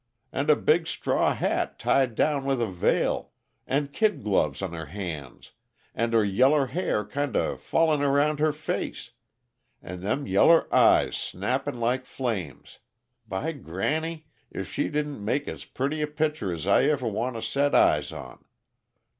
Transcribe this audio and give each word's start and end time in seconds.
and 0.33 0.49
a 0.49 0.55
big 0.55 0.87
straw 0.87 1.31
hat 1.31 1.77
tied 1.77 2.15
down 2.15 2.43
with 2.43 2.59
a 2.59 2.65
veil, 2.65 3.29
and 3.67 3.93
kid 3.93 4.23
gloves 4.23 4.63
on 4.63 4.73
her 4.73 4.87
hands, 4.87 5.51
and 5.93 6.11
her 6.13 6.25
yeller 6.25 6.65
hair 6.65 7.05
kinda 7.05 7.55
fallin' 7.55 8.01
around 8.01 8.39
her 8.39 8.51
face 8.51 9.11
and 9.79 10.01
them 10.01 10.25
yeller 10.25 10.65
eyes 10.73 11.15
snappin' 11.15 11.79
like 11.79 12.03
flames 12.07 12.79
by 13.27 13.51
granny! 13.51 14.25
if 14.49 14.67
she 14.67 14.89
didn't 14.89 15.23
make 15.23 15.47
as 15.47 15.65
purty 15.65 16.01
a 16.01 16.07
picture 16.07 16.51
as 16.51 16.65
I 16.65 16.85
ever 16.85 17.07
want 17.07 17.35
to 17.35 17.41
set 17.43 17.75
eyes 17.75 18.11
on! 18.11 18.43